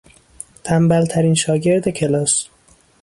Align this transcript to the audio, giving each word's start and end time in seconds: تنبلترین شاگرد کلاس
تنبلترین 0.63 1.33
شاگرد 1.35 1.89
کلاس 1.91 2.47